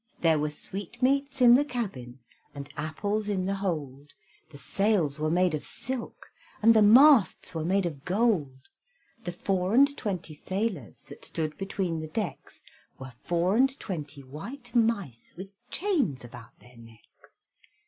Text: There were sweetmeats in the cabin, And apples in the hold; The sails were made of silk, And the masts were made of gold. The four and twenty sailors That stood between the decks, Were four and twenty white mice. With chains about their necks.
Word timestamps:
There 0.21 0.39
were 0.39 0.49
sweetmeats 0.49 1.41
in 1.41 1.53
the 1.53 1.63
cabin, 1.63 2.21
And 2.55 2.73
apples 2.75 3.29
in 3.29 3.45
the 3.45 3.53
hold; 3.53 4.13
The 4.49 4.57
sails 4.57 5.19
were 5.19 5.29
made 5.29 5.53
of 5.53 5.63
silk, 5.63 6.25
And 6.63 6.73
the 6.73 6.81
masts 6.81 7.53
were 7.53 7.63
made 7.63 7.85
of 7.85 8.03
gold. 8.03 8.61
The 9.25 9.31
four 9.31 9.75
and 9.75 9.95
twenty 9.95 10.33
sailors 10.33 11.03
That 11.03 11.23
stood 11.23 11.55
between 11.55 11.99
the 11.99 12.07
decks, 12.07 12.63
Were 12.97 13.13
four 13.21 13.55
and 13.55 13.79
twenty 13.79 14.23
white 14.23 14.73
mice. 14.73 15.35
With 15.37 15.53
chains 15.69 16.23
about 16.25 16.57
their 16.59 16.77
necks. 16.77 17.47